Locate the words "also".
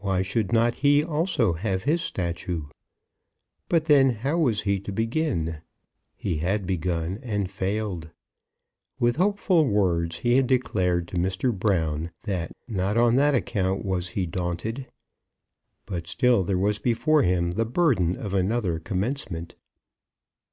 1.04-1.52